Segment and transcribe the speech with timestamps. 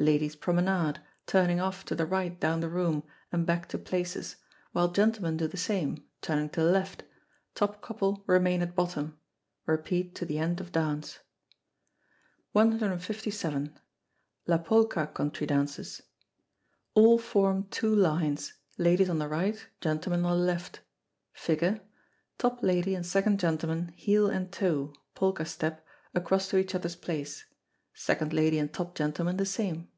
[0.00, 4.36] Ladies promenade, turning off to the right down the room, and back to places,
[4.70, 7.02] while gentlemen do the same, turning to the left;
[7.56, 9.18] top couple remain at bottom;
[9.66, 11.18] repeat to the end of dance.
[12.52, 13.76] 157.
[14.46, 16.00] La Polka Country Dances.
[16.94, 20.78] All form two lines, ladies on the right, gentlemen on the left.
[21.32, 21.80] Figure.
[22.38, 25.84] Top lady and second gentleman heel and toe (polka step)
[26.14, 27.46] across to each other's place
[28.00, 29.88] second lady and top gentleman the same.